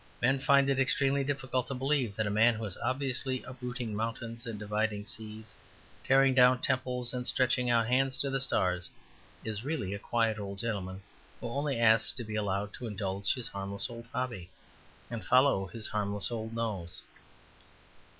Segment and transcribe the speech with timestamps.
[0.19, 4.47] Men find it extremely difficult to believe that a man who is obviously uprooting mountains
[4.47, 5.53] and dividing seas,
[6.03, 8.89] tearing down temples and stretching out hands to the stars,
[9.45, 11.03] is really a quiet old gentleman
[11.39, 14.49] who only asks to be allowed to indulge his harmless old hobby
[15.11, 17.03] and follow his harmless old nose.